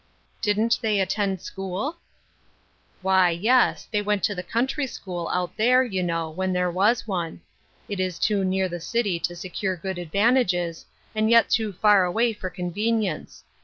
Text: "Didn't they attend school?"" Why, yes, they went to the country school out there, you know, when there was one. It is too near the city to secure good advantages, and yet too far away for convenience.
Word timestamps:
"Didn't 0.41 0.79
they 0.81 0.99
attend 0.99 1.43
school?"" 1.43 1.97
Why, 3.03 3.29
yes, 3.29 3.87
they 3.91 4.01
went 4.01 4.23
to 4.23 4.33
the 4.33 4.41
country 4.41 4.87
school 4.87 5.27
out 5.31 5.55
there, 5.57 5.83
you 5.83 6.01
know, 6.01 6.27
when 6.31 6.53
there 6.53 6.71
was 6.71 7.05
one. 7.07 7.41
It 7.87 7.99
is 7.99 8.17
too 8.17 8.43
near 8.43 8.67
the 8.67 8.79
city 8.81 9.19
to 9.19 9.35
secure 9.35 9.75
good 9.77 9.99
advantages, 9.99 10.87
and 11.13 11.29
yet 11.29 11.51
too 11.51 11.71
far 11.71 12.03
away 12.03 12.33
for 12.33 12.49
convenience. 12.49 13.43